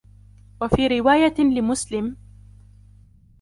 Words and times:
وفي 0.61 0.87
روايةٍ 0.87 1.35
لمسلمٍ: 1.39 2.15